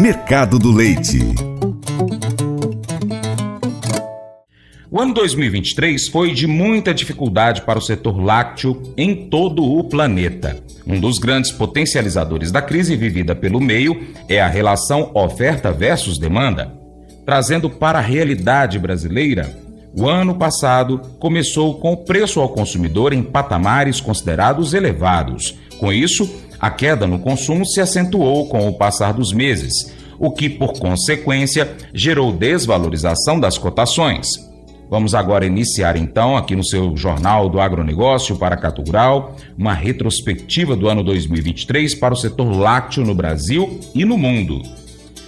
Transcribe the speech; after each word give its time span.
Mercado 0.00 0.58
do 0.58 0.72
Leite. 0.72 1.18
O 4.90 4.98
ano 4.98 5.12
2023 5.12 6.08
foi 6.08 6.32
de 6.32 6.46
muita 6.46 6.94
dificuldade 6.94 7.60
para 7.60 7.78
o 7.78 7.82
setor 7.82 8.18
lácteo 8.18 8.80
em 8.96 9.28
todo 9.28 9.62
o 9.62 9.84
planeta. 9.84 10.56
Um 10.86 10.98
dos 10.98 11.18
grandes 11.18 11.52
potencializadores 11.52 12.50
da 12.50 12.62
crise 12.62 12.96
vivida 12.96 13.34
pelo 13.34 13.60
meio 13.60 14.08
é 14.26 14.40
a 14.40 14.48
relação 14.48 15.10
oferta 15.12 15.70
versus 15.70 16.16
demanda. 16.16 16.72
Trazendo 17.26 17.68
para 17.68 17.98
a 17.98 18.02
realidade 18.02 18.78
brasileira, 18.78 19.54
o 19.94 20.08
ano 20.08 20.34
passado 20.34 20.98
começou 21.18 21.78
com 21.78 21.92
o 21.92 21.98
preço 21.98 22.40
ao 22.40 22.48
consumidor 22.48 23.12
em 23.12 23.22
patamares 23.22 24.00
considerados 24.00 24.72
elevados. 24.72 25.58
Com 25.78 25.92
isso, 25.92 26.26
a 26.60 26.70
queda 26.70 27.06
no 27.06 27.18
consumo 27.18 27.64
se 27.64 27.80
acentuou 27.80 28.46
com 28.48 28.68
o 28.68 28.74
passar 28.74 29.14
dos 29.14 29.32
meses, 29.32 29.94
o 30.18 30.30
que, 30.30 30.50
por 30.50 30.74
consequência, 30.74 31.74
gerou 31.94 32.30
desvalorização 32.30 33.40
das 33.40 33.56
cotações. 33.56 34.26
Vamos 34.90 35.14
agora 35.14 35.46
iniciar 35.46 35.96
então, 35.96 36.36
aqui 36.36 36.54
no 36.54 36.64
seu 36.64 36.94
Jornal 36.96 37.48
do 37.48 37.60
Agronegócio 37.60 38.36
para 38.36 38.56
Cato 38.56 38.82
uma 39.56 39.72
retrospectiva 39.72 40.76
do 40.76 40.88
ano 40.88 41.02
2023 41.02 41.94
para 41.94 42.12
o 42.12 42.16
setor 42.16 42.54
lácteo 42.54 43.04
no 43.04 43.14
Brasil 43.14 43.80
e 43.94 44.04
no 44.04 44.18
mundo. 44.18 44.60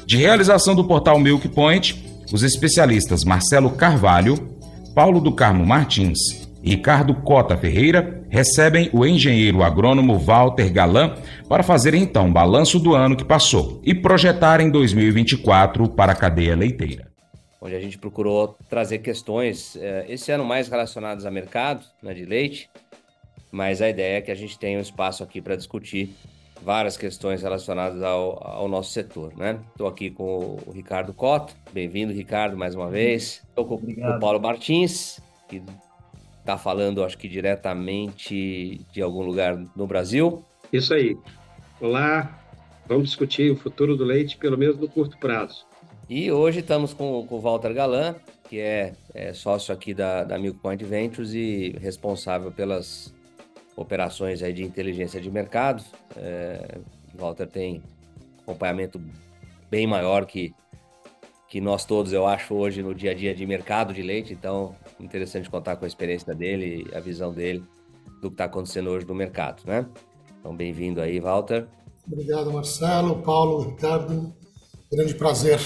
De 0.04 0.18
realização 0.18 0.74
do 0.74 0.84
portal 0.84 1.18
Milk 1.18 1.48
Point, 1.48 2.04
os 2.32 2.42
especialistas 2.42 3.24
Marcelo 3.24 3.70
Carvalho, 3.70 4.36
Paulo 4.94 5.20
do 5.20 5.32
Carmo 5.32 5.64
Martins 5.64 6.41
Ricardo 6.62 7.14
Cota 7.14 7.56
Ferreira 7.56 8.24
recebem 8.30 8.88
o 8.92 9.04
engenheiro 9.04 9.62
agrônomo 9.62 10.18
Walter 10.18 10.72
Galan 10.72 11.16
para 11.48 11.62
fazer 11.62 11.94
então 11.94 12.32
balanço 12.32 12.78
do 12.78 12.94
ano 12.94 13.16
que 13.16 13.24
passou 13.24 13.80
e 13.84 13.94
projetar 13.94 14.60
em 14.60 14.70
2024 14.70 15.88
para 15.90 16.12
a 16.12 16.16
cadeia 16.16 16.54
leiteira 16.54 17.12
onde 17.62 17.76
a 17.76 17.80
gente 17.80 17.96
procurou 17.96 18.56
trazer 18.68 18.98
questões, 18.98 19.76
eh, 19.76 20.04
esse 20.08 20.32
ano 20.32 20.44
mais 20.44 20.68
relacionadas 20.68 21.24
a 21.24 21.30
mercado 21.30 21.86
né, 22.02 22.12
de 22.12 22.24
leite, 22.24 22.68
mas 23.52 23.80
a 23.80 23.88
ideia 23.88 24.18
é 24.18 24.20
que 24.20 24.32
a 24.32 24.34
gente 24.34 24.58
tenha 24.58 24.80
um 24.80 24.82
espaço 24.82 25.22
aqui 25.22 25.40
para 25.40 25.54
discutir 25.54 26.12
várias 26.60 26.96
questões 26.96 27.40
relacionadas 27.40 28.02
ao, 28.02 28.44
ao 28.44 28.68
nosso 28.68 28.90
setor, 28.90 29.32
né? 29.36 29.60
Estou 29.70 29.86
aqui 29.86 30.10
com 30.10 30.58
o 30.66 30.72
Ricardo 30.72 31.12
Cota, 31.14 31.52
bem-vindo, 31.72 32.12
Ricardo, 32.12 32.56
mais 32.56 32.74
uma 32.74 32.90
vez. 32.90 33.42
Estou 33.48 33.64
com 33.64 33.74
Obrigado. 33.74 34.16
o 34.16 34.20
Paulo 34.20 34.40
Martins, 34.40 35.20
que 35.48 35.62
está 36.42 36.58
falando, 36.58 37.04
acho 37.04 37.16
que 37.16 37.28
diretamente 37.28 38.84
de 38.92 39.00
algum 39.00 39.22
lugar 39.22 39.56
no 39.76 39.86
Brasil. 39.86 40.44
Isso 40.72 40.92
aí. 40.92 41.16
Olá, 41.80 42.38
vamos 42.86 43.04
discutir 43.08 43.50
o 43.50 43.56
futuro 43.56 43.96
do 43.96 44.04
leite, 44.04 44.36
pelo 44.36 44.58
menos 44.58 44.76
no 44.76 44.88
curto 44.88 45.16
prazo. 45.18 45.64
E 46.08 46.30
hoje 46.30 46.60
estamos 46.60 46.92
com, 46.92 47.24
com 47.26 47.36
o 47.36 47.40
Walter 47.40 47.72
Galan, 47.72 48.16
que 48.48 48.58
é, 48.58 48.92
é, 49.14 49.32
sócio 49.32 49.72
aqui 49.72 49.94
da, 49.94 50.24
da 50.24 50.36
Milk 50.36 50.58
Point 50.58 50.84
Ventures 50.84 51.32
e 51.32 51.76
responsável 51.80 52.50
pelas 52.50 53.14
operações 53.76 54.42
aí 54.42 54.52
de 54.52 54.64
inteligência 54.64 55.20
de 55.20 55.30
mercado. 55.30 55.82
É, 56.16 56.78
o 57.14 57.18
Walter 57.18 57.46
tem 57.46 57.82
acompanhamento 58.42 59.00
bem 59.70 59.86
maior 59.86 60.26
que, 60.26 60.52
que 61.52 61.60
nós 61.60 61.84
todos, 61.84 62.14
eu 62.14 62.26
acho, 62.26 62.54
hoje 62.54 62.82
no 62.82 62.94
dia 62.94 63.10
a 63.10 63.14
dia 63.14 63.34
de 63.34 63.44
mercado 63.44 63.92
de 63.92 64.00
leite. 64.00 64.32
Então, 64.32 64.74
interessante 64.98 65.50
contar 65.50 65.76
com 65.76 65.84
a 65.84 65.86
experiência 65.86 66.34
dele 66.34 66.86
e 66.90 66.96
a 66.96 66.98
visão 66.98 67.30
dele 67.30 67.62
do 68.22 68.30
que 68.30 68.36
está 68.36 68.44
acontecendo 68.44 68.88
hoje 68.88 69.06
no 69.06 69.14
mercado, 69.14 69.60
né? 69.66 69.84
Então, 70.40 70.56
bem-vindo 70.56 70.98
aí, 70.98 71.20
Walter. 71.20 71.66
Obrigado, 72.10 72.50
Marcelo, 72.50 73.20
Paulo, 73.20 73.68
Ricardo. 73.68 74.32
Grande 74.90 75.14
prazer 75.14 75.60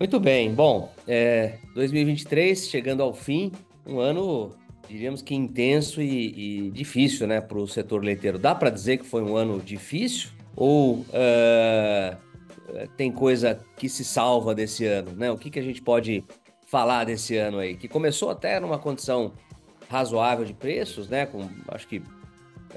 muito 0.00 0.18
bem. 0.18 0.52
Bom, 0.52 0.90
é, 1.06 1.58
2023 1.74 2.66
chegando 2.68 3.02
ao 3.02 3.12
fim, 3.12 3.52
um 3.86 4.00
ano, 4.00 4.50
diríamos 4.88 5.20
que 5.20 5.34
intenso 5.34 6.00
e, 6.00 6.66
e 6.66 6.70
difícil, 6.70 7.26
né, 7.26 7.38
para 7.40 7.58
o 7.58 7.68
setor 7.68 8.02
leiteiro. 8.02 8.38
Dá 8.38 8.54
para 8.54 8.70
dizer 8.70 8.96
que 8.96 9.04
foi 9.04 9.22
um 9.22 9.36
ano 9.36 9.60
difícil 9.60 10.30
ou 10.56 11.00
uh, 11.00 12.16
tem 12.96 13.10
coisa 13.10 13.60
que 13.76 13.88
se 13.88 14.04
salva 14.04 14.54
desse 14.54 14.84
ano, 14.86 15.12
né? 15.12 15.30
O 15.30 15.38
que, 15.38 15.50
que 15.50 15.58
a 15.58 15.62
gente 15.62 15.82
pode 15.82 16.24
falar 16.66 17.04
desse 17.04 17.36
ano 17.36 17.58
aí? 17.58 17.76
Que 17.76 17.88
começou 17.88 18.30
até 18.30 18.58
numa 18.60 18.78
condição 18.78 19.32
razoável 19.88 20.44
de 20.44 20.54
preços, 20.54 21.08
né? 21.08 21.26
Com 21.26 21.48
acho 21.68 21.86
que 21.88 22.02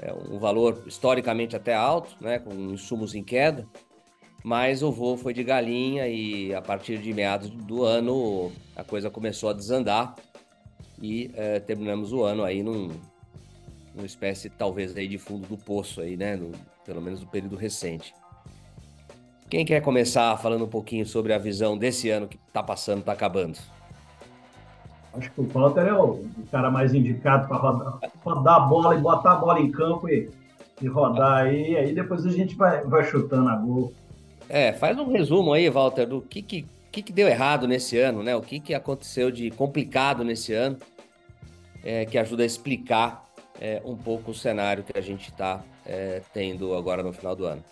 é 0.00 0.12
um 0.12 0.38
valor 0.38 0.82
historicamente 0.86 1.54
até 1.54 1.74
alto, 1.74 2.16
né? 2.20 2.38
Com 2.38 2.52
insumos 2.52 3.14
em 3.14 3.22
queda 3.22 3.66
mas 4.44 4.82
o 4.82 4.92
voo 4.92 5.16
foi 5.16 5.32
de 5.32 5.42
galinha 5.42 6.06
e 6.06 6.54
a 6.54 6.60
partir 6.60 6.98
de 6.98 7.14
meados 7.14 7.48
do 7.48 7.82
ano 7.82 8.52
a 8.76 8.84
coisa 8.84 9.10
começou 9.10 9.48
a 9.48 9.54
desandar 9.54 10.14
e 11.00 11.30
é, 11.34 11.58
terminamos 11.58 12.12
o 12.12 12.22
ano 12.22 12.44
aí 12.44 12.62
num, 12.62 12.88
numa 13.94 14.04
espécie 14.04 14.50
talvez 14.50 14.94
aí 14.94 15.08
de 15.08 15.16
fundo 15.16 15.48
do 15.48 15.56
poço 15.56 16.02
aí, 16.02 16.14
né, 16.14 16.36
no, 16.36 16.52
pelo 16.84 17.00
menos 17.00 17.22
no 17.22 17.26
período 17.26 17.56
recente. 17.56 18.14
Quem 19.48 19.64
quer 19.64 19.80
começar 19.80 20.36
falando 20.38 20.64
um 20.64 20.68
pouquinho 20.68 21.06
sobre 21.06 21.32
a 21.32 21.38
visão 21.38 21.76
desse 21.76 22.10
ano 22.10 22.26
que 22.26 22.38
está 22.48 22.62
passando, 22.62 23.00
está 23.00 23.12
acabando? 23.12 23.58
Acho 25.12 25.30
que 25.30 25.40
o 25.40 25.44
Walter 25.44 25.86
é 25.86 25.92
o, 25.92 26.24
cara 26.50 26.70
mais 26.70 26.92
indicado 26.92 27.46
para 27.46 27.56
rodar, 27.56 27.98
rodar 28.24 28.56
a 28.56 28.60
bola 28.60 28.94
e 28.96 29.00
botar 29.00 29.32
a 29.32 29.36
bola 29.36 29.60
em 29.60 29.70
campo 29.70 30.08
e, 30.08 30.28
e 30.82 30.88
rodar 30.88 31.44
aí, 31.44 31.76
aí 31.76 31.94
depois 31.94 32.26
a 32.26 32.30
gente 32.30 32.56
vai, 32.56 32.82
vai 32.84 33.04
chutando 33.04 33.48
a 33.48 33.54
gol. 33.54 33.92
É, 34.48 34.72
faz 34.72 34.98
um 34.98 35.10
resumo 35.10 35.52
aí, 35.52 35.70
Walter, 35.70 36.06
do 36.06 36.20
que, 36.20 36.42
que, 36.42 36.66
que, 36.90 37.02
que 37.02 37.12
deu 37.12 37.28
errado 37.28 37.68
nesse 37.68 37.96
ano, 37.98 38.22
né? 38.22 38.34
O 38.34 38.42
que, 38.42 38.58
que 38.58 38.74
aconteceu 38.74 39.30
de 39.30 39.50
complicado 39.50 40.24
nesse 40.24 40.52
ano, 40.52 40.78
é, 41.84 42.04
que 42.04 42.18
ajuda 42.18 42.42
a 42.42 42.46
explicar 42.46 43.24
é, 43.60 43.80
um 43.84 43.96
pouco 43.96 44.32
o 44.32 44.34
cenário 44.34 44.82
que 44.82 44.98
a 44.98 45.00
gente 45.00 45.30
está 45.30 45.62
é, 45.86 46.22
tendo 46.32 46.74
agora 46.74 47.02
no 47.02 47.12
final 47.12 47.36
do 47.36 47.46
ano. 47.46 47.62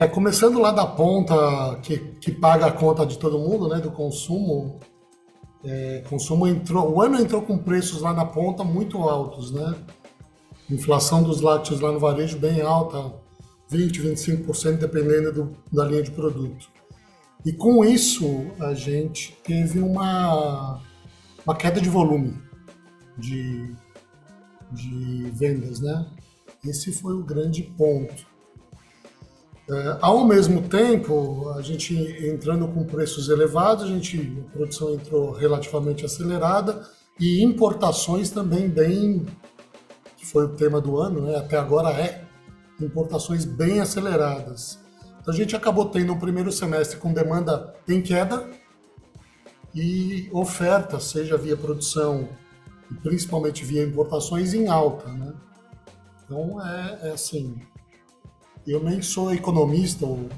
É, 0.00 0.06
começando 0.06 0.60
lá 0.60 0.70
da 0.70 0.86
ponta 0.86 1.34
que, 1.82 1.98
que 1.98 2.30
paga 2.30 2.66
a 2.66 2.72
conta 2.72 3.04
de 3.04 3.18
todo 3.18 3.36
mundo, 3.36 3.68
né, 3.68 3.80
do 3.80 3.90
consumo, 3.90 4.78
é, 5.64 6.04
consumo 6.08 6.46
entrou, 6.46 6.94
o 6.94 7.02
ano 7.02 7.20
entrou 7.20 7.42
com 7.42 7.58
preços 7.58 8.00
lá 8.00 8.12
na 8.12 8.24
ponta 8.24 8.62
muito 8.62 8.98
altos, 8.98 9.50
né? 9.50 9.74
Inflação 10.70 11.22
dos 11.22 11.40
lácteos 11.40 11.80
lá 11.80 11.90
no 11.90 11.98
varejo 11.98 12.38
bem 12.38 12.60
alta, 12.60 13.12
20, 13.68 14.02
25%, 14.02 14.76
dependendo 14.76 15.32
do, 15.32 15.56
da 15.72 15.84
linha 15.84 16.02
de 16.02 16.12
produto. 16.12 16.68
E 17.44 17.52
com 17.52 17.84
isso, 17.84 18.46
a 18.60 18.74
gente 18.74 19.36
teve 19.42 19.80
uma, 19.80 20.80
uma 21.44 21.56
queda 21.56 21.80
de 21.80 21.88
volume 21.88 22.40
de, 23.16 23.74
de 24.70 25.30
vendas, 25.32 25.80
né? 25.80 26.06
Esse 26.64 26.92
foi 26.92 27.14
o 27.14 27.24
grande 27.24 27.64
ponto. 27.64 28.37
É, 29.70 29.98
ao 30.00 30.24
mesmo 30.24 30.62
tempo, 30.62 31.50
a 31.50 31.60
gente 31.60 31.94
entrando 32.26 32.66
com 32.68 32.84
preços 32.84 33.28
elevados, 33.28 33.84
a, 33.84 33.86
gente, 33.86 34.42
a 34.46 34.50
produção 34.50 34.94
entrou 34.94 35.32
relativamente 35.32 36.06
acelerada 36.06 36.88
e 37.20 37.42
importações 37.42 38.30
também 38.30 38.66
bem, 38.66 39.26
que 40.16 40.24
foi 40.24 40.46
o 40.46 40.54
tema 40.54 40.80
do 40.80 40.98
ano, 40.98 41.20
né? 41.20 41.36
até 41.36 41.58
agora 41.58 41.90
é 41.90 42.24
importações 42.80 43.44
bem 43.44 43.80
aceleradas. 43.80 44.78
Então 45.20 45.34
a 45.34 45.36
gente 45.36 45.54
acabou 45.54 45.86
tendo 45.86 46.14
um 46.14 46.18
primeiro 46.18 46.50
semestre 46.50 46.98
com 46.98 47.12
demanda 47.12 47.74
em 47.86 48.00
queda 48.00 48.48
e 49.74 50.30
oferta, 50.32 50.98
seja 50.98 51.36
via 51.36 51.56
produção 51.56 52.26
e 52.90 52.94
principalmente 52.94 53.66
via 53.66 53.84
importações, 53.84 54.54
em 54.54 54.68
alta. 54.68 55.10
Né? 55.12 55.34
Então 56.24 56.66
é, 56.66 57.08
é 57.08 57.10
assim. 57.10 57.60
Eu 58.68 58.84
nem 58.84 59.00
sou 59.00 59.32
economista, 59.32 60.04
o 60.04 60.28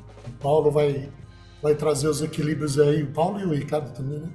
Paulo 0.40 0.70
vai, 0.70 1.10
vai 1.60 1.74
trazer 1.74 2.06
os 2.06 2.22
equilíbrios 2.22 2.78
aí, 2.78 3.02
o 3.02 3.12
Paulo 3.12 3.40
e 3.40 3.44
o 3.44 3.52
Ricardo 3.52 3.92
também, 3.92 4.20
né? 4.20 4.30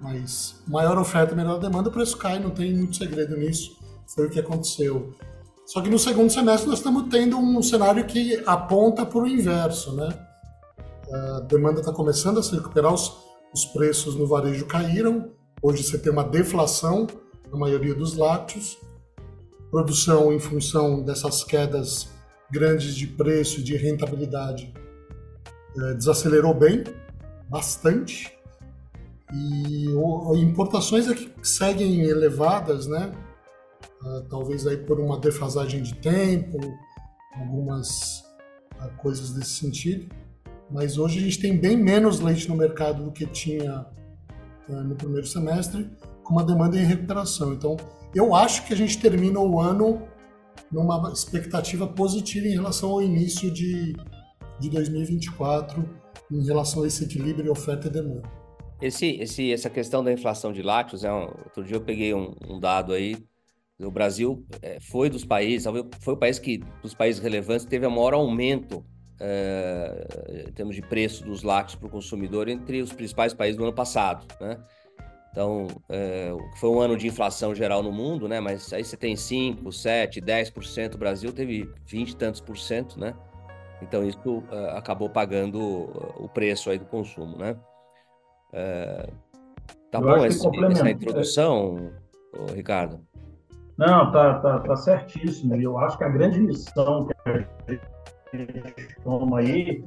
Mas 0.00 0.62
maior 0.68 0.96
oferta, 0.96 1.34
menor 1.34 1.58
demanda, 1.58 1.88
o 1.88 1.92
preço 1.92 2.16
cai, 2.16 2.38
não 2.38 2.50
tem 2.50 2.72
muito 2.72 2.96
segredo 2.96 3.36
nisso. 3.36 3.76
Foi 4.06 4.26
o 4.26 4.30
que 4.30 4.38
aconteceu. 4.38 5.12
Só 5.66 5.80
que 5.80 5.90
no 5.90 5.98
segundo 5.98 6.30
semestre 6.30 6.68
nós 6.68 6.78
estamos 6.78 7.08
tendo 7.10 7.36
um 7.36 7.60
cenário 7.62 8.04
que 8.04 8.40
aponta 8.46 9.04
para 9.04 9.18
o 9.18 9.26
inverso, 9.26 9.92
né? 9.96 10.08
A 11.10 11.40
demanda 11.40 11.80
está 11.80 11.92
começando 11.92 12.38
a 12.38 12.42
se 12.44 12.54
recuperar, 12.54 12.92
os, 12.92 13.16
os 13.52 13.64
preços 13.64 14.14
no 14.14 14.26
varejo 14.26 14.66
caíram. 14.66 15.32
Hoje 15.60 15.82
você 15.82 15.98
tem 15.98 16.12
uma 16.12 16.22
deflação 16.24 17.08
na 17.50 17.58
maioria 17.58 17.94
dos 17.94 18.14
lácteos. 18.14 18.78
Produção 19.68 20.32
em 20.32 20.38
função 20.38 21.02
dessas 21.02 21.42
quedas 21.42 22.13
grandes 22.50 22.94
de 22.94 23.06
preço 23.06 23.60
e 23.60 23.62
de 23.62 23.76
rentabilidade 23.76 24.72
é, 25.76 25.94
desacelerou 25.94 26.54
bem, 26.54 26.84
bastante. 27.48 28.32
E 29.32 29.88
o, 29.88 30.36
importações 30.36 31.08
é 31.08 31.14
que 31.14 31.32
seguem 31.42 32.02
elevadas, 32.02 32.86
né? 32.86 33.12
uh, 34.04 34.22
talvez 34.28 34.66
aí 34.66 34.76
por 34.76 35.00
uma 35.00 35.18
defasagem 35.18 35.82
de 35.82 35.94
tempo, 35.94 36.58
algumas 37.34 38.20
uh, 38.80 38.88
coisas 38.98 39.30
desse 39.30 39.56
sentido. 39.56 40.14
Mas 40.70 40.98
hoje 40.98 41.18
a 41.18 41.22
gente 41.22 41.40
tem 41.40 41.56
bem 41.56 41.76
menos 41.76 42.20
leite 42.20 42.48
no 42.48 42.56
mercado 42.56 43.04
do 43.04 43.12
que 43.12 43.26
tinha 43.26 43.86
é, 44.68 44.72
no 44.72 44.96
primeiro 44.96 45.26
semestre, 45.26 45.90
com 46.22 46.32
uma 46.32 46.42
demanda 46.42 46.76
em 46.76 46.84
recuperação. 46.84 47.52
Então, 47.52 47.76
eu 48.14 48.34
acho 48.34 48.66
que 48.66 48.72
a 48.72 48.76
gente 48.76 48.98
termina 48.98 49.38
o 49.38 49.60
ano 49.60 50.02
numa 50.70 51.12
expectativa 51.12 51.86
positiva 51.86 52.46
em 52.46 52.52
relação 52.52 52.90
ao 52.90 53.02
início 53.02 53.50
de, 53.50 53.94
de 54.60 54.70
2024, 54.70 55.88
em 56.30 56.44
relação 56.44 56.82
a 56.82 56.86
esse 56.86 57.04
equilíbrio 57.04 57.52
oferta 57.52 57.88
e 57.88 57.90
demanda. 57.90 58.22
Esse, 58.80 59.06
esse, 59.20 59.52
essa 59.52 59.70
questão 59.70 60.02
da 60.02 60.12
inflação 60.12 60.52
de 60.52 60.62
lácteos, 60.62 61.04
é 61.04 61.12
outro 61.12 61.64
dia 61.64 61.76
eu 61.76 61.80
peguei 61.80 62.12
um, 62.12 62.34
um 62.48 62.58
dado 62.58 62.92
aí, 62.92 63.16
o 63.80 63.90
Brasil 63.90 64.46
é, 64.62 64.78
foi 64.80 65.10
dos 65.10 65.24
países, 65.24 65.66
foi 66.00 66.14
o 66.14 66.16
país 66.16 66.38
que, 66.38 66.58
dos 66.82 66.94
países 66.94 67.20
relevantes, 67.20 67.66
teve 67.66 67.86
o 67.86 67.90
maior 67.90 68.14
aumento 68.14 68.84
é, 69.20 70.44
em 70.48 70.52
termos 70.52 70.76
de 70.76 70.82
preço 70.82 71.24
dos 71.24 71.42
lácteos 71.42 71.76
para 71.76 71.86
o 71.88 71.90
consumidor 71.90 72.48
entre 72.48 72.82
os 72.82 72.92
principais 72.92 73.32
países 73.34 73.56
do 73.56 73.64
ano 73.64 73.72
passado, 73.72 74.26
né? 74.40 74.58
Então, 75.34 75.66
é, 75.88 76.32
foi 76.60 76.70
um 76.70 76.78
ano 76.78 76.96
de 76.96 77.08
inflação 77.08 77.52
geral 77.56 77.82
no 77.82 77.90
mundo, 77.90 78.28
né? 78.28 78.38
Mas 78.38 78.72
aí 78.72 78.84
você 78.84 78.96
tem 78.96 79.16
5, 79.16 79.72
7, 79.72 80.20
10%, 80.20 80.94
o 80.94 80.98
Brasil 80.98 81.32
teve 81.32 81.68
20 81.84 82.10
e 82.10 82.16
tantos 82.16 82.40
por 82.40 82.56
cento, 82.56 83.00
né? 83.00 83.16
Então, 83.82 84.04
isso 84.04 84.44
é, 84.52 84.78
acabou 84.78 85.10
pagando 85.10 85.58
o 86.22 86.28
preço 86.28 86.70
aí 86.70 86.78
do 86.78 86.84
consumo, 86.84 87.36
né? 87.36 87.56
É, 88.52 89.08
tá 89.90 89.98
Eu 89.98 90.02
bom 90.02 90.24
esse, 90.24 90.46
essa 90.70 90.88
introdução, 90.88 91.90
Ricardo? 92.54 93.00
Não, 93.76 94.12
tá, 94.12 94.38
tá, 94.38 94.60
tá 94.60 94.76
certíssimo. 94.76 95.56
Eu 95.56 95.76
acho 95.78 95.98
que 95.98 96.04
a 96.04 96.10
grande 96.10 96.38
lição 96.38 97.08
que 97.08 97.12
a 97.26 98.36
gente 98.36 99.00
toma 99.02 99.40
aí 99.40 99.84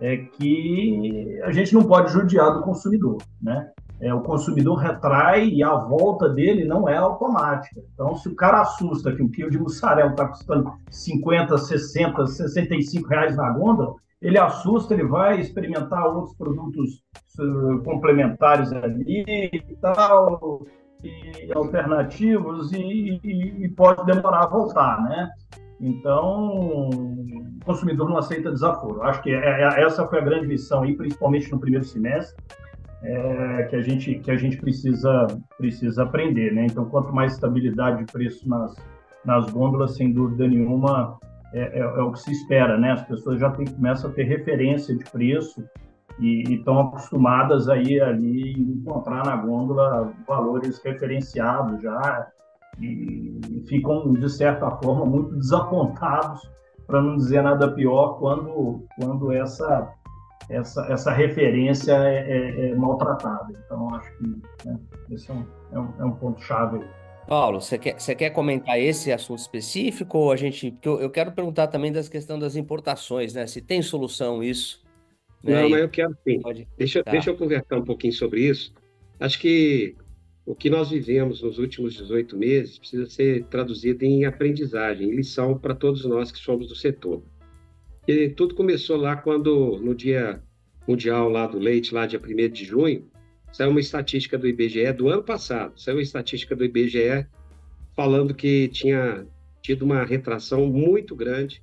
é 0.00 0.18
que 0.18 1.40
a 1.42 1.50
gente 1.50 1.74
não 1.74 1.82
pode 1.82 2.12
judiar 2.12 2.54
do 2.54 2.62
consumidor, 2.62 3.18
né? 3.42 3.72
É, 4.00 4.12
o 4.12 4.20
consumidor 4.20 4.76
retrai 4.76 5.48
e 5.48 5.62
a 5.62 5.74
volta 5.74 6.28
dele 6.28 6.64
não 6.64 6.88
é 6.88 6.96
automática. 6.96 7.80
Então, 7.92 8.16
se 8.16 8.28
o 8.28 8.34
cara 8.34 8.60
assusta 8.60 9.14
que 9.14 9.22
o 9.22 9.28
quilo 9.28 9.50
de 9.50 9.58
mussarela 9.58 10.10
está 10.10 10.28
custando 10.28 10.72
50, 10.90 11.56
60, 11.56 12.26
65 12.26 13.08
reais 13.08 13.36
na 13.36 13.50
gôndola, 13.50 13.94
ele 14.20 14.38
assusta, 14.38 14.94
ele 14.94 15.04
vai 15.04 15.38
experimentar 15.38 16.06
outros 16.06 16.34
produtos 16.34 17.02
uh, 17.38 17.82
complementares 17.84 18.72
ali 18.72 19.24
e 19.52 19.76
tal, 19.80 20.66
e 21.02 21.52
alternativos, 21.54 22.72
e, 22.72 23.20
e, 23.22 23.64
e 23.64 23.68
pode 23.68 24.04
demorar 24.06 24.44
a 24.44 24.48
voltar, 24.48 25.02
né? 25.02 25.30
Então, 25.80 26.88
o 26.88 27.64
consumidor 27.64 28.08
não 28.08 28.16
aceita 28.16 28.50
desaforo. 28.50 29.02
Acho 29.02 29.22
que 29.22 29.30
é, 29.30 29.62
é, 29.62 29.82
essa 29.82 30.06
foi 30.06 30.20
a 30.20 30.24
grande 30.24 30.46
lição 30.46 30.82
aí, 30.82 30.96
principalmente 30.96 31.50
no 31.52 31.60
primeiro 31.60 31.84
semestre, 31.84 32.42
é, 33.04 33.62
que 33.64 33.76
a 33.76 33.82
gente 33.82 34.18
que 34.18 34.30
a 34.30 34.36
gente 34.36 34.56
precisa 34.56 35.26
precisa 35.58 36.02
aprender, 36.02 36.52
né? 36.52 36.66
Então, 36.66 36.86
quanto 36.86 37.12
mais 37.14 37.34
estabilidade 37.34 38.04
de 38.04 38.12
preço 38.12 38.48
nas 38.48 38.74
nas 39.24 39.50
gôndolas, 39.50 39.96
sem 39.96 40.12
dúvida 40.12 40.46
nenhuma, 40.46 41.18
é, 41.54 41.78
é, 41.78 41.80
é 41.80 42.02
o 42.02 42.12
que 42.12 42.20
se 42.20 42.32
espera, 42.32 42.76
né? 42.78 42.92
As 42.92 43.02
pessoas 43.02 43.40
já 43.40 43.50
tem, 43.50 43.66
começam 43.66 44.10
a 44.10 44.12
ter 44.12 44.24
referência 44.24 44.94
de 44.94 45.04
preço 45.04 45.64
e 46.18 46.42
estão 46.54 46.80
acostumadas 46.80 47.68
aí 47.68 48.00
ali 48.00 48.52
encontrar 48.52 49.24
na 49.24 49.36
gôndola 49.36 50.12
valores 50.26 50.80
referenciados 50.82 51.82
já 51.82 52.28
e, 52.78 53.40
e 53.50 53.64
ficam 53.66 54.12
de 54.12 54.28
certa 54.28 54.70
forma 54.70 55.04
muito 55.04 55.34
desapontados 55.36 56.48
para 56.86 57.00
não 57.00 57.16
dizer 57.16 57.42
nada 57.42 57.72
pior 57.72 58.18
quando 58.18 58.84
quando 58.96 59.32
essa 59.32 59.90
essa, 60.48 60.86
essa 60.92 61.12
referência 61.12 61.92
é, 61.92 62.30
é, 62.30 62.70
é 62.70 62.74
maltratada. 62.74 63.52
Então, 63.64 63.94
acho 63.94 64.16
que 64.18 64.24
né, 64.66 64.78
esse 65.10 65.30
é 65.30 65.34
um, 65.34 65.46
é 65.72 65.78
um, 65.78 65.94
é 66.00 66.04
um 66.04 66.12
ponto 66.12 66.42
chave. 66.42 66.80
Paulo, 67.26 67.60
você 67.60 67.78
quer, 67.78 67.98
você 67.98 68.14
quer 68.14 68.30
comentar 68.30 68.78
esse 68.78 69.10
assunto 69.10 69.38
específico 69.38 70.18
ou 70.18 70.32
a 70.32 70.36
gente. 70.36 70.70
Porque 70.72 70.88
eu, 70.88 71.00
eu 71.00 71.10
quero 71.10 71.32
perguntar 71.32 71.68
também 71.68 71.90
das 71.90 72.08
questão 72.08 72.38
das 72.38 72.56
importações, 72.56 73.32
né? 73.32 73.46
Se 73.46 73.62
tem 73.62 73.80
solução 73.80 74.42
isso. 74.42 74.84
Né? 75.42 75.62
Não, 75.62 75.70
mas 75.70 75.80
eu 75.80 75.88
quero 75.88 76.16
sim. 76.26 76.40
Pode... 76.40 76.68
Deixa, 76.76 77.02
tá. 77.02 77.10
deixa 77.10 77.30
eu 77.30 77.36
conversar 77.36 77.78
um 77.78 77.84
pouquinho 77.84 78.12
sobre 78.12 78.42
isso. 78.42 78.72
Acho 79.18 79.38
que 79.38 79.96
o 80.44 80.54
que 80.54 80.68
nós 80.68 80.90
vivemos 80.90 81.42
nos 81.42 81.58
últimos 81.58 81.94
18 81.94 82.36
meses 82.36 82.78
precisa 82.78 83.06
ser 83.06 83.44
traduzido 83.44 84.04
em 84.04 84.26
aprendizagem, 84.26 85.08
em 85.08 85.16
lição 85.16 85.56
para 85.56 85.74
todos 85.74 86.04
nós 86.04 86.30
que 86.30 86.38
somos 86.38 86.68
do 86.68 86.74
setor. 86.74 87.22
E 88.06 88.28
tudo 88.28 88.54
começou 88.54 88.96
lá 88.96 89.16
quando, 89.16 89.78
no 89.78 89.94
Dia 89.94 90.42
Mundial 90.86 91.28
lá 91.28 91.46
do 91.46 91.58
Leite, 91.58 91.94
lá 91.94 92.06
dia 92.06 92.20
1 92.20 92.52
de 92.52 92.64
junho, 92.64 93.08
saiu 93.50 93.70
uma 93.70 93.80
estatística 93.80 94.36
do 94.36 94.46
IBGE 94.46 94.92
do 94.92 95.08
ano 95.08 95.22
passado, 95.22 95.80
saiu 95.80 95.96
uma 95.96 96.02
estatística 96.02 96.54
do 96.54 96.64
IBGE 96.64 97.26
falando 97.96 98.34
que 98.34 98.68
tinha 98.68 99.26
tido 99.62 99.82
uma 99.82 100.04
retração 100.04 100.66
muito 100.66 101.16
grande 101.16 101.62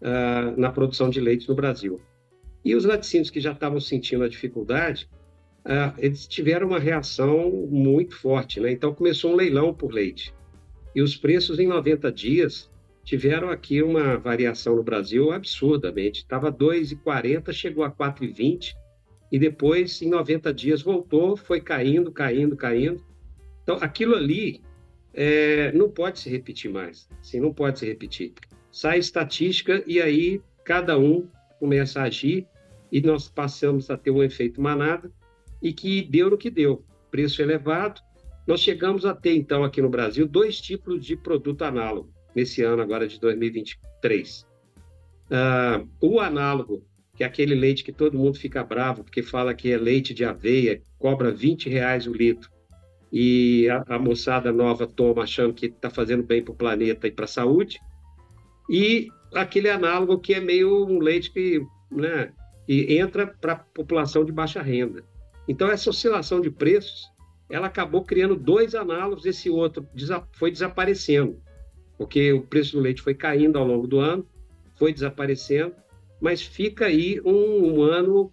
uh, 0.00 0.58
na 0.60 0.70
produção 0.70 1.10
de 1.10 1.20
leite 1.20 1.48
no 1.48 1.54
Brasil. 1.54 2.00
E 2.64 2.74
os 2.74 2.84
laticínios 2.84 3.30
que 3.30 3.40
já 3.40 3.52
estavam 3.52 3.80
sentindo 3.80 4.22
a 4.22 4.28
dificuldade, 4.28 5.08
uh, 5.64 5.92
eles 5.98 6.28
tiveram 6.28 6.68
uma 6.68 6.78
reação 6.78 7.50
muito 7.68 8.16
forte, 8.16 8.60
né? 8.60 8.70
Então 8.70 8.94
começou 8.94 9.32
um 9.32 9.34
leilão 9.34 9.74
por 9.74 9.92
leite. 9.92 10.32
E 10.94 11.02
os 11.02 11.16
preços 11.16 11.58
em 11.58 11.66
90 11.66 12.12
dias 12.12 12.70
tiveram 13.04 13.50
aqui 13.50 13.82
uma 13.82 14.16
variação 14.16 14.76
no 14.76 14.82
Brasil 14.82 15.30
absurdamente. 15.30 16.20
Estava 16.20 16.50
2,40, 16.50 17.52
chegou 17.52 17.84
a 17.84 17.90
4,20 17.90 18.74
e 19.30 19.38
depois, 19.38 20.00
em 20.00 20.08
90 20.08 20.52
dias, 20.54 20.82
voltou, 20.82 21.36
foi 21.36 21.60
caindo, 21.60 22.10
caindo, 22.10 22.56
caindo. 22.56 23.04
Então, 23.62 23.76
aquilo 23.80 24.14
ali 24.14 24.62
é, 25.12 25.70
não 25.72 25.90
pode 25.90 26.18
se 26.18 26.30
repetir 26.30 26.70
mais. 26.70 27.08
Assim, 27.20 27.40
não 27.40 27.52
pode 27.52 27.78
se 27.78 27.86
repetir. 27.86 28.32
Sai 28.70 28.98
estatística 28.98 29.84
e 29.86 30.00
aí 30.00 30.40
cada 30.64 30.98
um 30.98 31.28
começa 31.60 32.00
a 32.00 32.04
agir 32.04 32.46
e 32.90 33.00
nós 33.00 33.28
passamos 33.28 33.90
a 33.90 33.96
ter 33.96 34.10
um 34.10 34.22
efeito 34.22 34.60
manada 34.60 35.12
e 35.60 35.72
que 35.72 36.02
deu 36.02 36.30
no 36.30 36.38
que 36.38 36.50
deu. 36.50 36.84
Preço 37.10 37.42
elevado. 37.42 38.00
Nós 38.46 38.60
chegamos 38.60 39.06
a 39.06 39.14
ter, 39.14 39.34
então, 39.34 39.64
aqui 39.64 39.80
no 39.80 39.88
Brasil, 39.88 40.26
dois 40.26 40.60
tipos 40.60 41.04
de 41.04 41.16
produto 41.16 41.62
análogo 41.62 42.13
nesse 42.34 42.62
ano 42.62 42.82
agora 42.82 43.06
de 43.06 43.18
2023. 43.20 44.40
Uh, 44.40 44.46
ah, 45.30 45.84
o 46.00 46.20
análogo, 46.20 46.84
que 47.16 47.22
é 47.22 47.26
aquele 47.26 47.54
leite 47.54 47.84
que 47.84 47.92
todo 47.92 48.18
mundo 48.18 48.38
fica 48.38 48.64
bravo, 48.64 49.04
porque 49.04 49.22
fala 49.22 49.54
que 49.54 49.72
é 49.72 49.78
leite 49.78 50.12
de 50.12 50.24
aveia, 50.24 50.82
cobra 50.98 51.30
20 51.30 51.68
reais 51.68 52.06
o 52.06 52.12
litro, 52.12 52.50
e 53.12 53.68
a, 53.70 53.84
a 53.94 53.98
moçada 53.98 54.52
nova 54.52 54.86
toma 54.86 55.22
achando 55.22 55.54
que 55.54 55.66
está 55.66 55.88
fazendo 55.88 56.22
bem 56.22 56.42
para 56.42 56.52
o 56.52 56.56
planeta 56.56 57.06
e 57.06 57.12
para 57.12 57.24
a 57.24 57.28
saúde, 57.28 57.80
e 58.68 59.08
aquele 59.34 59.70
análogo 59.70 60.18
que 60.18 60.34
é 60.34 60.40
meio 60.40 60.86
um 60.86 60.98
leite 60.98 61.30
que, 61.30 61.64
né, 61.90 62.32
que 62.66 62.98
entra 62.98 63.26
para 63.26 63.52
a 63.52 63.56
população 63.56 64.24
de 64.24 64.32
baixa 64.32 64.60
renda. 64.60 65.04
Então, 65.46 65.70
essa 65.70 65.90
oscilação 65.90 66.40
de 66.40 66.50
preços, 66.50 67.10
ela 67.50 67.66
acabou 67.66 68.02
criando 68.02 68.34
dois 68.34 68.74
análogos, 68.74 69.26
esse 69.26 69.50
outro 69.50 69.86
foi 70.32 70.50
desaparecendo 70.50 71.38
porque 71.96 72.32
o 72.32 72.42
preço 72.42 72.76
do 72.76 72.82
leite 72.82 73.02
foi 73.02 73.14
caindo 73.14 73.58
ao 73.58 73.66
longo 73.66 73.86
do 73.86 73.98
ano, 73.98 74.26
foi 74.74 74.92
desaparecendo, 74.92 75.74
mas 76.20 76.42
fica 76.42 76.86
aí 76.86 77.20
um, 77.24 77.74
um 77.74 77.82
ano, 77.82 78.32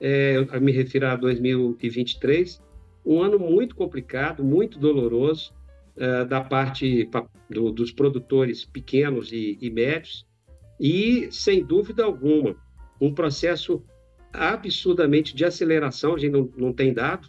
é, 0.00 0.36
eu 0.36 0.60
me 0.60 0.72
refiro 0.72 1.06
a 1.06 1.16
2023, 1.16 2.62
um 3.04 3.20
ano 3.20 3.38
muito 3.38 3.74
complicado, 3.74 4.44
muito 4.44 4.78
doloroso 4.78 5.52
é, 5.96 6.24
da 6.24 6.40
parte 6.40 7.08
do, 7.50 7.70
dos 7.70 7.92
produtores 7.92 8.64
pequenos 8.64 9.32
e, 9.32 9.58
e 9.60 9.70
médios, 9.70 10.26
e, 10.80 11.28
sem 11.30 11.64
dúvida 11.64 12.04
alguma, 12.04 12.56
um 13.00 13.14
processo 13.14 13.84
absurdamente 14.32 15.34
de 15.34 15.44
aceleração, 15.44 16.14
a 16.14 16.18
gente 16.18 16.32
não, 16.32 16.50
não 16.56 16.72
tem 16.72 16.92
dado, 16.92 17.28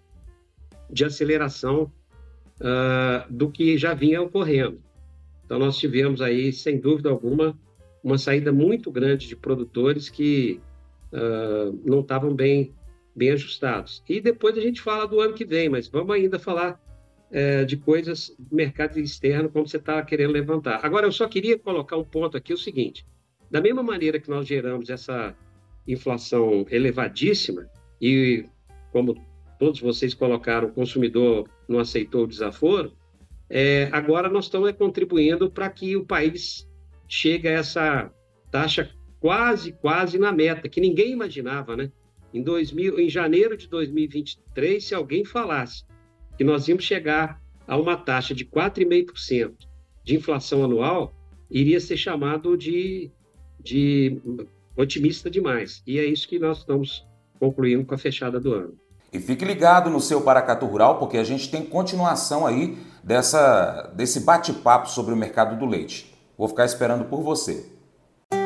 de 0.89 1.03
aceleração 1.03 1.91
uh, 2.61 3.31
do 3.31 3.49
que 3.49 3.77
já 3.77 3.93
vinha 3.93 4.21
ocorrendo. 4.21 4.81
Então, 5.45 5.59
nós 5.59 5.77
tivemos 5.77 6.21
aí, 6.21 6.51
sem 6.51 6.79
dúvida 6.79 7.09
alguma, 7.09 7.57
uma 8.03 8.17
saída 8.17 8.51
muito 8.51 8.91
grande 8.91 9.27
de 9.27 9.35
produtores 9.35 10.09
que 10.09 10.59
uh, 11.11 11.79
não 11.85 12.01
estavam 12.01 12.33
bem, 12.33 12.73
bem 13.15 13.31
ajustados. 13.31 14.03
E 14.07 14.19
depois 14.19 14.57
a 14.57 14.61
gente 14.61 14.81
fala 14.81 15.07
do 15.07 15.19
ano 15.19 15.33
que 15.33 15.45
vem, 15.45 15.69
mas 15.69 15.87
vamos 15.87 16.15
ainda 16.15 16.39
falar 16.39 16.81
uh, 17.31 17.65
de 17.65 17.77
coisas 17.77 18.35
do 18.37 18.55
mercado 18.55 18.99
externo, 18.99 19.49
como 19.49 19.67
você 19.67 19.77
está 19.77 20.01
querendo 20.03 20.31
levantar. 20.31 20.79
Agora, 20.83 21.05
eu 21.05 21.11
só 21.11 21.27
queria 21.27 21.57
colocar 21.57 21.97
um 21.97 22.03
ponto 22.03 22.37
aqui, 22.37 22.53
o 22.53 22.57
seguinte. 22.57 23.05
Da 23.49 23.61
mesma 23.61 23.83
maneira 23.83 24.19
que 24.19 24.29
nós 24.29 24.47
geramos 24.47 24.89
essa 24.89 25.35
inflação 25.87 26.65
elevadíssima, 26.69 27.69
e 28.01 28.45
como 28.91 29.15
todos 29.59 29.79
vocês 29.79 30.13
colocaram, 30.13 30.67
o 30.67 30.73
consumidor 30.73 31.47
não 31.67 31.79
aceitou 31.79 32.23
o 32.23 32.27
desaforo, 32.27 32.91
é, 33.55 33.87
agora 33.91 34.29
nós 34.29 34.45
estamos 34.45 34.71
contribuindo 34.71 35.47
para 35.47 35.69
que 35.69 35.95
o 35.95 36.03
país 36.03 36.67
chegue 37.07 37.47
a 37.47 37.51
essa 37.51 38.11
taxa 38.49 38.89
quase, 39.19 39.73
quase 39.73 40.17
na 40.17 40.31
meta, 40.31 40.67
que 40.67 40.81
ninguém 40.81 41.11
imaginava, 41.11 41.77
né? 41.77 41.91
Em, 42.33 42.41
2000, 42.41 42.99
em 42.99 43.07
janeiro 43.07 43.55
de 43.55 43.67
2023, 43.67 44.83
se 44.83 44.95
alguém 44.95 45.23
falasse 45.23 45.83
que 46.35 46.43
nós 46.43 46.67
íamos 46.67 46.83
chegar 46.83 47.39
a 47.67 47.77
uma 47.77 47.95
taxa 47.95 48.33
de 48.33 48.43
4,5% 48.43 49.53
de 50.03 50.15
inflação 50.15 50.63
anual, 50.63 51.13
iria 51.47 51.79
ser 51.79 51.95
chamado 51.95 52.57
de, 52.57 53.11
de 53.59 54.19
otimista 54.75 55.29
demais. 55.29 55.83
E 55.85 55.99
é 55.99 56.05
isso 56.05 56.27
que 56.27 56.39
nós 56.39 56.57
estamos 56.57 57.05
concluindo 57.39 57.85
com 57.85 57.93
a 57.93 57.99
fechada 57.99 58.39
do 58.39 58.51
ano. 58.51 58.73
E 59.13 59.19
fique 59.19 59.45
ligado 59.45 59.91
no 59.91 60.01
seu 60.01 60.21
Paracatu 60.21 60.65
Rural, 60.65 60.97
porque 60.97 61.17
a 61.19 61.23
gente 61.23 61.51
tem 61.51 61.63
continuação 61.63 62.47
aí 62.47 62.75
dessa, 63.03 63.91
desse 63.93 64.21
bate-papo 64.21 64.89
sobre 64.89 65.13
o 65.13 65.17
mercado 65.17 65.57
do 65.57 65.65
leite. 65.65 66.13
Vou 66.37 66.47
ficar 66.47 66.65
esperando 66.65 67.05
por 67.05 67.21
você. 67.21 67.72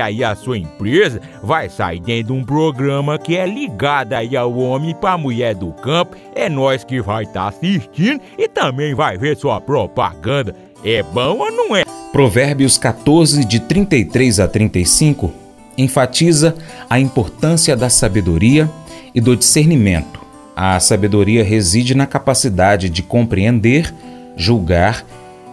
aí 0.00 0.22
a 0.22 0.34
sua 0.34 0.58
empresa 0.58 1.20
vai 1.42 1.68
sair 1.68 2.00
dentro 2.00 2.34
de 2.34 2.40
um 2.40 2.44
programa 2.44 3.18
que 3.18 3.36
é 3.36 3.46
ligado 3.46 4.12
aí 4.12 4.36
ao 4.36 4.52
homem 4.56 4.94
para 4.94 5.12
a 5.12 5.18
mulher 5.18 5.54
do 5.54 5.72
campo. 5.72 6.16
É 6.34 6.48
nós 6.48 6.84
que 6.84 7.00
vai 7.00 7.24
estar 7.24 7.42
tá 7.42 7.48
assistindo 7.48 8.20
e 8.36 8.48
também 8.48 8.94
vai 8.94 9.16
ver 9.16 9.36
sua 9.36 9.60
propaganda. 9.60 10.54
É 10.84 11.02
bom 11.02 11.38
ou 11.38 11.50
não 11.50 11.76
é? 11.76 11.84
Provérbios 12.12 12.76
14, 12.76 13.44
de 13.44 13.60
33 13.60 14.40
a 14.40 14.48
35, 14.48 15.32
enfatiza 15.78 16.56
a 16.88 16.98
importância 16.98 17.76
da 17.76 17.88
sabedoria 17.88 18.68
e 19.14 19.20
do 19.20 19.36
discernimento. 19.36 20.20
A 20.56 20.78
sabedoria 20.80 21.42
reside 21.42 21.94
na 21.94 22.06
capacidade 22.06 22.90
de 22.90 23.02
compreender, 23.02 23.94
julgar 24.36 25.04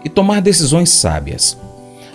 e 0.03 0.09
tomar 0.09 0.41
decisões 0.41 0.89
sábias. 0.89 1.57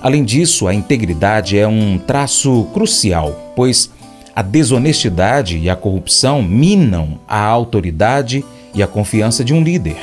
Além 0.02 0.24
disso, 0.24 0.66
a 0.66 0.74
integridade 0.74 1.56
é 1.56 1.66
um 1.66 1.96
traço 1.96 2.64
crucial, 2.74 3.52
pois 3.54 3.88
a 4.34 4.42
desonestidade 4.42 5.58
e 5.58 5.70
a 5.70 5.76
corrupção 5.76 6.42
minam 6.42 7.20
a 7.28 7.38
autoridade 7.38 8.44
e 8.74 8.82
a 8.82 8.86
confiança 8.88 9.44
de 9.44 9.54
um 9.54 9.62
líder. 9.62 9.96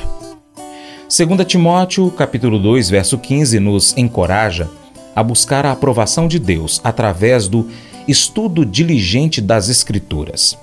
2 1.09 1.45
Timóteo, 1.45 2.09
capítulo 2.11 2.57
2, 2.59 2.89
verso 2.89 3.17
15, 3.17 3.59
nos 3.59 3.97
encoraja 3.97 4.69
a 5.13 5.21
buscar 5.21 5.65
a 5.65 5.71
aprovação 5.73 6.29
de 6.29 6.39
Deus 6.39 6.79
através 6.81 7.49
do 7.49 7.67
estudo 8.07 8.65
diligente 8.65 9.41
das 9.41 9.67
Escrituras. 9.67 10.57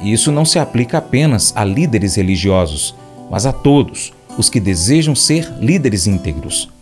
Isso 0.00 0.32
não 0.32 0.44
se 0.44 0.58
aplica 0.58 0.98
apenas 0.98 1.52
a 1.54 1.64
líderes 1.64 2.14
religiosos, 2.14 2.94
mas 3.30 3.44
a 3.44 3.52
todos 3.52 4.12
os 4.38 4.48
que 4.48 4.58
desejam 4.58 5.14
ser 5.14 5.52
líderes 5.60 6.06
íntegros. 6.06 6.72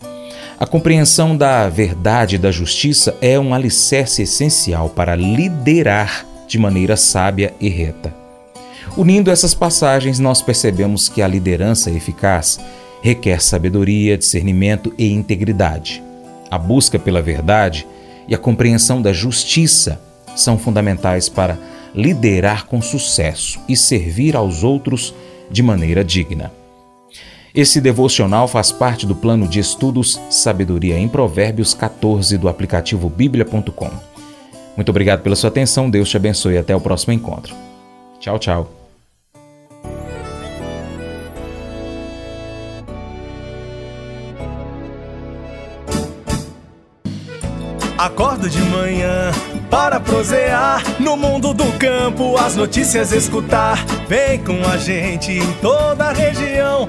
A 0.63 0.67
compreensão 0.69 1.37
da 1.37 1.69
verdade 1.69 2.37
e 2.37 2.39
da 2.39 2.53
justiça 2.53 3.17
é 3.21 3.37
um 3.37 3.53
alicerce 3.53 4.23
essencial 4.23 4.89
para 4.89 5.17
liderar 5.17 6.25
de 6.47 6.57
maneira 6.57 6.97
sábia 6.97 7.53
e 7.61 7.69
reta. 7.69 8.15
Unindo 8.97 9.29
essas 9.29 9.55
passagens, 9.55 10.21
nós 10.21 10.41
percebemos 10.41 11.09
que 11.09 11.21
a 11.21 11.27
liderança 11.27 11.91
eficaz 11.91 12.61
requer 13.03 13.43
sabedoria, 13.43 14.17
discernimento 14.17 14.95
e 14.97 15.13
integridade. 15.13 16.01
A 16.49 16.59
busca 16.59 16.97
pela 16.97 17.21
verdade 17.21 17.85
e 18.29 18.33
a 18.33 18.39
compreensão 18.39 19.03
da 19.03 19.13
justiça 19.13 20.01
são 20.37 20.57
fundamentais 20.57 21.29
para 21.29 21.59
liderar 21.93 22.67
com 22.67 22.81
sucesso 22.81 23.59
e 23.69 23.77
servir 23.77 24.37
aos 24.37 24.63
outros 24.63 25.13
de 25.51 25.61
maneira 25.61 26.05
digna. 26.05 26.53
Esse 27.55 27.83
devocional 27.83 28.49
faz 28.49 28.73
parte 28.73 29.05
do 29.07 29.15
plano 29.15 29.47
de 29.47 29.61
estudos 29.61 30.19
Sabedoria 30.31 30.99
em 30.99 31.07
Provérbios 31.07 31.75
14 31.75 32.39
do 32.39 32.49
aplicativo 32.49 33.11
bíblia.com. 33.11 33.91
Muito 34.75 34.89
obrigado 34.89 35.21
pela 35.21 35.37
sua 35.37 35.49
atenção, 35.49 35.91
Deus 35.91 36.09
te 36.09 36.17
abençoe 36.17 36.55
e 36.55 36.59
até 36.59 36.75
o 36.75 36.81
próximo 36.81 37.13
encontro. 37.13 37.55
Tchau, 38.19 38.39
tchau. 38.39 38.73
Acordo 47.99 48.49
de 48.49 48.61
manhã 48.63 49.31
para 49.71 50.01
prosear 50.01 50.83
no 50.99 51.19
mundo 51.19 51.53
do 51.53 51.71
campo, 51.79 52.37
as 52.39 52.57
notícias 52.57 53.13
escutar. 53.13 53.85
Vem 54.09 54.43
com 54.43 54.67
a 54.67 54.79
gente 54.79 55.33
em 55.33 55.53
toda 55.61 56.07
a 56.07 56.13
região 56.13 56.89